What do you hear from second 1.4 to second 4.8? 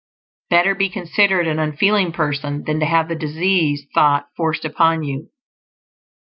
an unfeeling person than to have the disease thought forced